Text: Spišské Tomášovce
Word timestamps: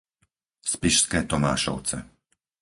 Spišské 0.73 1.19
Tomášovce 1.31 1.97